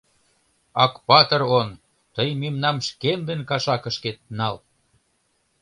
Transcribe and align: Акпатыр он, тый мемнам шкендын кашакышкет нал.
Акпатыр 0.85 1.41
он, 1.59 1.69
тый 2.15 2.29
мемнам 2.41 2.77
шкендын 2.87 3.41
кашакышкет 3.49 4.17
нал. 4.37 4.55